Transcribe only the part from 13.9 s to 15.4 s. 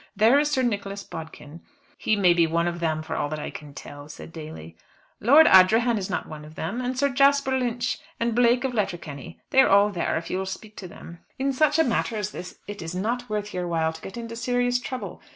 to get into serious trouble.